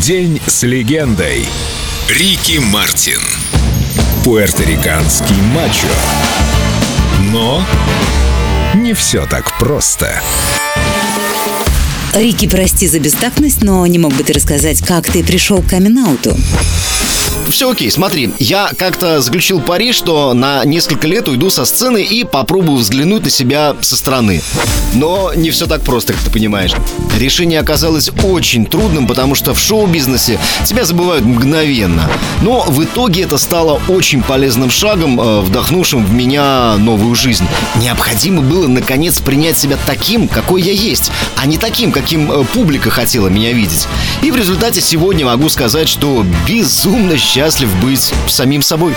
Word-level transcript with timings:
День 0.00 0.40
с 0.46 0.62
легендой. 0.62 1.46
Рики 2.08 2.58
Мартин. 2.58 3.20
Пуэрториканский 4.24 5.36
мачо. 5.54 5.88
Но 7.30 7.62
не 8.74 8.94
все 8.94 9.26
так 9.26 9.58
просто. 9.58 10.22
Рики, 12.14 12.48
прости 12.48 12.88
за 12.88 12.98
бестактность, 12.98 13.62
но 13.62 13.86
не 13.86 13.98
мог 13.98 14.14
бы 14.14 14.24
ты 14.24 14.32
рассказать, 14.32 14.80
как 14.80 15.04
ты 15.04 15.22
пришел 15.22 15.60
к 15.60 15.66
камин-ауту? 15.66 16.34
Все 17.48 17.70
окей, 17.70 17.90
смотри, 17.90 18.30
я 18.38 18.70
как-то 18.76 19.20
заключил 19.20 19.60
пари, 19.60 19.92
что 19.92 20.34
на 20.34 20.64
несколько 20.64 21.06
лет 21.06 21.28
уйду 21.28 21.50
со 21.50 21.64
сцены 21.64 22.02
и 22.02 22.24
попробую 22.24 22.78
взглянуть 22.78 23.24
на 23.24 23.30
себя 23.30 23.76
со 23.80 23.96
стороны. 23.96 24.42
Но 24.94 25.32
не 25.34 25.50
все 25.50 25.66
так 25.66 25.82
просто, 25.82 26.12
как 26.12 26.22
ты 26.22 26.30
понимаешь. 26.30 26.72
Решение 27.18 27.60
оказалось 27.60 28.10
очень 28.24 28.66
трудным, 28.66 29.06
потому 29.06 29.34
что 29.34 29.54
в 29.54 29.60
шоу-бизнесе 29.60 30.38
тебя 30.64 30.84
забывают 30.84 31.24
мгновенно. 31.24 32.08
Но 32.42 32.62
в 32.62 32.82
итоге 32.82 33.22
это 33.22 33.38
стало 33.38 33.80
очень 33.88 34.22
полезным 34.22 34.70
шагом, 34.70 35.20
э, 35.20 35.40
вдохнувшим 35.40 36.04
в 36.04 36.12
меня 36.12 36.76
новую 36.78 37.14
жизнь. 37.14 37.46
Необходимо 37.76 38.42
было, 38.42 38.66
наконец, 38.66 39.20
принять 39.20 39.58
себя 39.58 39.76
таким, 39.86 40.28
какой 40.28 40.62
я 40.62 40.72
есть, 40.72 41.10
а 41.36 41.46
не 41.46 41.58
таким, 41.58 41.92
каким 41.92 42.30
э, 42.30 42.44
публика 42.44 42.90
хотела 42.90 43.28
меня 43.28 43.52
видеть. 43.52 43.86
И 44.22 44.30
в 44.30 44.36
результате 44.36 44.80
сегодня 44.80 45.26
могу 45.26 45.48
сказать, 45.48 45.88
что 45.88 46.24
безумно 46.48 47.16
счастлив 47.30 47.72
быть 47.76 48.12
самим 48.26 48.60
собой. 48.60 48.96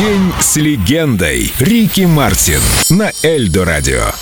День 0.00 0.32
с 0.40 0.56
легендой. 0.56 1.52
Рики 1.60 2.06
Мартин 2.06 2.60
на 2.88 3.12
Эльдо 3.22 3.66
радио. 3.66 4.14